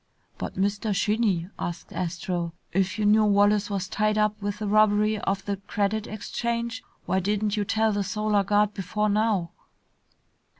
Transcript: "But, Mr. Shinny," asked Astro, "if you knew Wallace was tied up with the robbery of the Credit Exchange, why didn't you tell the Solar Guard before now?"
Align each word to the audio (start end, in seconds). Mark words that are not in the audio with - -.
"But, 0.39 0.55
Mr. 0.55 0.95
Shinny," 0.95 1.47
asked 1.59 1.93
Astro, 1.93 2.53
"if 2.73 2.97
you 2.97 3.05
knew 3.05 3.23
Wallace 3.23 3.69
was 3.69 3.87
tied 3.87 4.17
up 4.17 4.41
with 4.41 4.57
the 4.57 4.67
robbery 4.67 5.19
of 5.19 5.45
the 5.45 5.57
Credit 5.57 6.07
Exchange, 6.07 6.83
why 7.05 7.19
didn't 7.19 7.55
you 7.55 7.63
tell 7.63 7.91
the 7.91 8.03
Solar 8.03 8.43
Guard 8.43 8.73
before 8.73 9.09
now?" 9.09 9.51